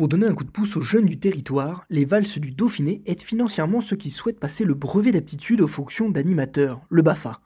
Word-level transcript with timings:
Pour 0.00 0.08
donner 0.08 0.28
un 0.28 0.34
coup 0.34 0.44
de 0.44 0.50
pouce 0.50 0.78
aux 0.78 0.80
jeunes 0.80 1.04
du 1.04 1.18
territoire, 1.18 1.84
les 1.90 2.06
valses 2.06 2.38
du 2.38 2.52
Dauphiné 2.52 3.02
aident 3.04 3.20
financièrement 3.20 3.82
ceux 3.82 3.96
qui 3.96 4.08
souhaitent 4.08 4.40
passer 4.40 4.64
le 4.64 4.72
brevet 4.72 5.12
d'aptitude 5.12 5.60
aux 5.60 5.68
fonctions 5.68 6.08
d'animateur, 6.08 6.80
le 6.88 7.02
BAFA. 7.02 7.42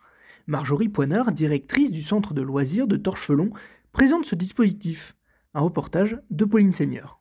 Marjorie 0.46 0.88
Poinard, 0.88 1.32
directrice 1.32 1.90
du 1.90 2.00
centre 2.00 2.32
de 2.32 2.42
loisirs 2.42 2.86
de 2.86 2.96
Torchevelon, 2.96 3.50
présente 3.90 4.24
ce 4.24 4.36
dispositif. 4.36 5.16
Un 5.52 5.62
reportage 5.62 6.16
de 6.30 6.45
Pauline 6.45 6.72
Seigneur. 6.72 7.20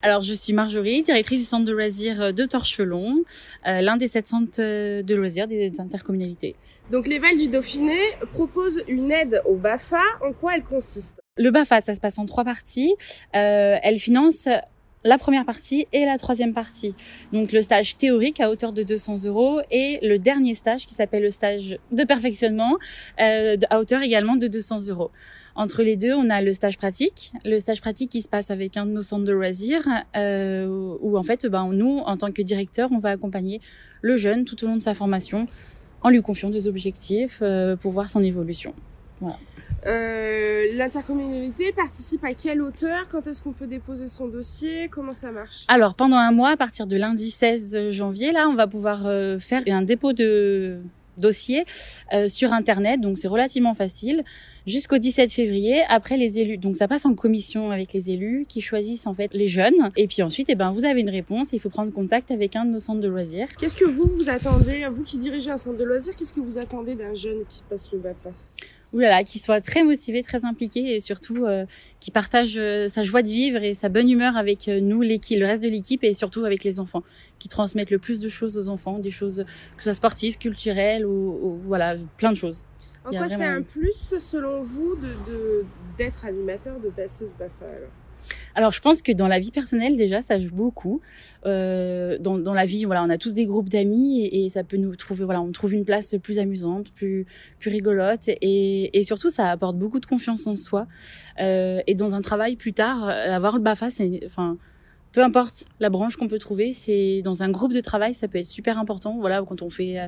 Alors, 0.00 0.22
je 0.22 0.32
suis 0.32 0.54
Marjorie, 0.54 1.02
directrice 1.02 1.40
du 1.40 1.44
centre 1.44 1.66
de 1.66 1.72
loisirs 1.72 2.32
de 2.32 2.44
Torchevelon, 2.46 3.24
euh, 3.66 3.82
l'un 3.82 3.98
des 3.98 4.08
sept 4.08 4.28
centres 4.28 4.62
de 5.02 5.14
loisirs 5.14 5.46
des 5.46 5.78
intercommunalités. 5.78 6.56
Donc, 6.90 7.06
les 7.06 7.18
Vals 7.18 7.36
du 7.36 7.48
Dauphiné 7.48 7.98
proposent 8.32 8.82
une 8.88 9.10
aide 9.10 9.42
au 9.44 9.56
BAFA. 9.56 10.00
En 10.22 10.32
quoi 10.32 10.56
elle 10.56 10.64
consiste 10.64 11.20
le 11.38 11.50
BAFA, 11.50 11.80
ça 11.80 11.94
se 11.94 12.00
passe 12.00 12.18
en 12.18 12.26
trois 12.26 12.44
parties. 12.44 12.94
Euh, 13.34 13.76
elle 13.82 13.98
finance 13.98 14.48
la 15.04 15.18
première 15.18 15.44
partie 15.44 15.86
et 15.92 16.04
la 16.04 16.18
troisième 16.18 16.52
partie. 16.52 16.94
Donc 17.32 17.52
le 17.52 17.62
stage 17.62 17.96
théorique 17.96 18.40
à 18.40 18.50
hauteur 18.50 18.72
de 18.72 18.82
200 18.82 19.24
euros 19.24 19.60
et 19.70 19.98
le 20.02 20.18
dernier 20.18 20.54
stage 20.54 20.86
qui 20.86 20.94
s'appelle 20.94 21.22
le 21.22 21.30
stage 21.30 21.78
de 21.92 22.04
perfectionnement 22.04 22.76
euh, 23.20 23.56
à 23.70 23.80
hauteur 23.80 24.02
également 24.02 24.36
de 24.36 24.46
200 24.46 24.88
euros. 24.88 25.10
Entre 25.54 25.82
les 25.82 25.96
deux, 25.96 26.12
on 26.12 26.30
a 26.30 26.42
le 26.42 26.52
stage 26.52 26.78
pratique. 26.78 27.32
Le 27.44 27.58
stage 27.60 27.80
pratique 27.80 28.10
qui 28.10 28.22
se 28.22 28.28
passe 28.28 28.50
avec 28.50 28.76
un 28.76 28.86
de 28.86 28.92
nos 28.92 29.02
centres 29.02 29.24
de 29.24 29.32
loisirs 29.32 29.88
euh, 30.16 30.96
où 31.00 31.16
en 31.16 31.22
fait, 31.22 31.46
ben, 31.46 31.72
nous, 31.72 31.98
en 31.98 32.16
tant 32.16 32.30
que 32.32 32.42
directeur, 32.42 32.90
on 32.92 32.98
va 32.98 33.10
accompagner 33.10 33.60
le 34.02 34.16
jeune 34.16 34.44
tout 34.44 34.62
au 34.64 34.68
long 34.68 34.76
de 34.76 34.82
sa 34.82 34.94
formation 34.94 35.46
en 36.02 36.10
lui 36.10 36.22
confiant 36.22 36.50
des 36.50 36.66
objectifs 36.66 37.40
euh, 37.42 37.76
pour 37.76 37.92
voir 37.92 38.08
son 38.08 38.22
évolution. 38.22 38.74
Voilà. 39.20 39.36
Euh, 39.86 40.66
L'intercommunalité 40.74 41.72
participe 41.72 42.24
à 42.24 42.34
quelle 42.34 42.62
hauteur? 42.62 43.08
Quand 43.08 43.26
est-ce 43.26 43.42
qu'on 43.42 43.52
peut 43.52 43.66
déposer 43.66 44.08
son 44.08 44.28
dossier? 44.28 44.88
Comment 44.88 45.14
ça 45.14 45.30
marche? 45.30 45.64
Alors 45.68 45.94
pendant 45.94 46.16
un 46.16 46.32
mois, 46.32 46.50
à 46.50 46.56
partir 46.56 46.86
de 46.86 46.96
lundi 46.96 47.30
16 47.30 47.90
janvier, 47.90 48.32
là, 48.32 48.48
on 48.48 48.54
va 48.54 48.66
pouvoir 48.66 49.06
euh, 49.06 49.38
faire 49.38 49.62
un 49.68 49.82
dépôt 49.82 50.12
de 50.12 50.80
dossier 51.16 51.64
euh, 52.12 52.28
sur 52.28 52.52
internet. 52.52 53.00
Donc 53.00 53.18
c'est 53.18 53.28
relativement 53.28 53.74
facile. 53.74 54.24
Jusqu'au 54.66 54.98
17 54.98 55.32
février 55.32 55.82
après 55.88 56.16
les 56.16 56.38
élus. 56.38 56.58
Donc 56.58 56.76
ça 56.76 56.86
passe 56.88 57.06
en 57.06 57.14
commission 57.14 57.70
avec 57.70 57.92
les 57.92 58.10
élus 58.10 58.44
qui 58.48 58.60
choisissent 58.60 59.06
en 59.06 59.14
fait 59.14 59.30
les 59.32 59.46
jeunes. 59.48 59.90
Et 59.96 60.06
puis 60.06 60.22
ensuite 60.22 60.48
eh 60.48 60.54
ben 60.54 60.70
vous 60.70 60.84
avez 60.84 61.00
une 61.00 61.10
réponse. 61.10 61.52
Il 61.52 61.60
faut 61.60 61.70
prendre 61.70 61.92
contact 61.92 62.30
avec 62.30 62.56
un 62.56 62.64
de 62.64 62.70
nos 62.70 62.80
centres 62.80 63.00
de 63.00 63.08
loisirs. 63.08 63.48
Qu'est-ce 63.58 63.76
que 63.76 63.84
vous 63.84 64.06
vous 64.16 64.28
attendez? 64.28 64.86
Vous 64.92 65.02
qui 65.02 65.18
dirigez 65.18 65.50
un 65.50 65.58
centre 65.58 65.78
de 65.78 65.84
loisirs 65.84 66.14
qu'est-ce 66.16 66.32
que 66.32 66.40
vous 66.40 66.58
attendez 66.58 66.94
d'un 66.94 67.14
jeune 67.14 67.44
qui 67.48 67.62
passe 67.68 67.90
le 67.92 67.98
BAFA? 67.98 68.30
Oulala, 68.92 69.24
qui 69.24 69.38
soit 69.38 69.60
très 69.60 69.82
motivé, 69.82 70.22
très 70.22 70.44
impliqué 70.44 70.94
et 70.94 71.00
surtout 71.00 71.44
euh, 71.44 71.66
qui 72.00 72.10
partage 72.10 72.56
euh, 72.56 72.88
sa 72.88 73.02
joie 73.02 73.22
de 73.22 73.28
vivre 73.28 73.62
et 73.62 73.74
sa 73.74 73.88
bonne 73.88 74.08
humeur 74.08 74.36
avec 74.36 74.68
euh, 74.68 74.80
nous, 74.80 75.02
l'équipe, 75.02 75.38
le 75.38 75.46
reste 75.46 75.62
de 75.62 75.68
l'équipe 75.68 76.04
et 76.04 76.14
surtout 76.14 76.44
avec 76.44 76.64
les 76.64 76.80
enfants, 76.80 77.02
qui 77.38 77.48
transmettent 77.48 77.90
le 77.90 77.98
plus 77.98 78.20
de 78.20 78.28
choses 78.28 78.56
aux 78.56 78.68
enfants, 78.68 78.98
des 78.98 79.10
choses 79.10 79.44
que 79.76 79.82
ce 79.82 79.84
soit 79.84 79.94
sportives, 79.94 80.38
culturelles 80.38 81.06
ou, 81.06 81.60
voilà, 81.66 81.96
plein 82.16 82.30
de 82.30 82.36
choses. 82.36 82.64
En 83.04 83.10
quoi 83.10 83.28
c'est 83.28 83.44
un 83.44 83.62
plus 83.62 84.14
selon 84.18 84.62
vous 84.62 84.96
de 84.96 85.64
d'être 85.96 86.24
animateur, 86.26 86.78
de 86.78 86.90
passer 86.90 87.26
ce 87.26 87.34
BAFA 87.34 87.64
alors? 87.64 87.90
Alors, 88.54 88.72
je 88.72 88.80
pense 88.80 89.02
que 89.02 89.12
dans 89.12 89.28
la 89.28 89.38
vie 89.38 89.50
personnelle, 89.50 89.96
déjà, 89.96 90.22
ça 90.22 90.38
joue 90.38 90.54
beaucoup. 90.54 91.00
Euh, 91.46 92.18
dans, 92.18 92.38
dans, 92.38 92.54
la 92.54 92.64
vie, 92.64 92.84
voilà, 92.84 93.04
on 93.04 93.10
a 93.10 93.18
tous 93.18 93.32
des 93.32 93.46
groupes 93.46 93.68
d'amis 93.68 94.26
et, 94.26 94.48
ça 94.48 94.64
peut 94.64 94.76
nous 94.76 94.96
trouver, 94.96 95.24
voilà, 95.24 95.40
on 95.40 95.52
trouve 95.52 95.74
une 95.74 95.84
place 95.84 96.16
plus 96.22 96.38
amusante, 96.38 96.92
plus 96.92 97.26
plus 97.58 97.70
rigolote 97.70 98.28
et, 98.28 98.98
et 98.98 99.04
surtout, 99.04 99.30
ça 99.30 99.50
apporte 99.50 99.76
beaucoup 99.76 100.00
de 100.00 100.06
confiance 100.06 100.46
en 100.46 100.56
soi. 100.56 100.86
Euh, 101.40 101.80
et 101.86 101.94
dans 101.94 102.14
un 102.14 102.22
travail 102.22 102.56
plus 102.56 102.72
tard, 102.72 103.08
avoir 103.08 103.56
le 103.56 103.62
Bafa, 103.62 103.90
c'est, 103.90 104.22
enfin, 104.26 104.56
peu 105.18 105.24
importe 105.24 105.64
la 105.80 105.90
branche 105.90 106.14
qu'on 106.14 106.28
peut 106.28 106.38
trouver, 106.38 106.72
c'est 106.72 107.22
dans 107.22 107.42
un 107.42 107.50
groupe 107.50 107.72
de 107.72 107.80
travail, 107.80 108.14
ça 108.14 108.28
peut 108.28 108.38
être 108.38 108.46
super 108.46 108.78
important. 108.78 109.18
Voilà, 109.18 109.42
quand 109.42 109.62
on 109.62 109.68
fait 109.68 109.98
euh, 109.98 110.06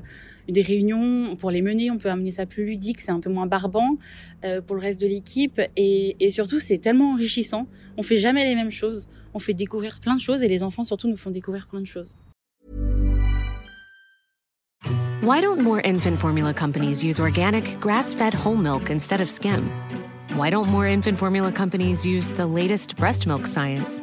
des 0.48 0.60
réunions, 0.60 1.34
pour 1.34 1.50
les 1.50 1.62
mener, 1.62 1.90
on 1.90 1.98
peut 1.98 2.10
amener 2.10 2.30
ça 2.30 2.46
plus 2.46 2.64
ludique, 2.64 3.00
c'est 3.00 3.10
un 3.10 3.18
peu 3.18 3.28
moins 3.28 3.46
barbant 3.46 3.98
euh, 4.44 4.60
pour 4.60 4.76
le 4.76 4.82
reste 4.82 5.00
de 5.00 5.08
l'équipe. 5.08 5.60
Et, 5.76 6.30
surtout, 6.30 6.60
c'est 6.60 6.78
tellement 6.78 7.14
enrichissant. 7.14 7.66
On 7.96 8.04
fait 8.04 8.18
jamais 8.18 8.44
les 8.44 8.54
mêmes 8.54 8.70
choses. 8.70 9.08
On 9.34 9.40
fait 9.40 9.52
découvrir 9.52 9.98
plein 9.98 10.14
de 10.14 10.20
choses 10.20 10.44
et 10.44 10.48
les 10.48 10.62
enfants 10.62 10.84
surtout 10.84 11.08
nous 11.08 11.16
font 11.16 11.32
découvrir 11.32 11.66
plein 11.66 11.80
de 11.80 11.86
choses. 11.86 12.14
Why 15.24 15.40
don't 15.40 15.60
more 15.60 15.80
infant 15.84 16.16
formula 16.18 16.54
companies 16.54 17.02
use 17.02 17.18
organic, 17.18 17.80
grass-fed 17.80 18.32
whole 18.32 18.56
milk 18.56 18.90
instead 18.90 19.20
of 19.20 19.28
skim? 19.28 19.68
Why 20.36 20.50
don't 20.50 20.68
more 20.68 20.86
infant 20.86 21.18
formula 21.18 21.50
companies 21.50 22.06
use 22.06 22.30
the 22.30 22.46
latest 22.46 22.94
breast 22.96 23.26
milk 23.26 23.48
science? 23.48 24.02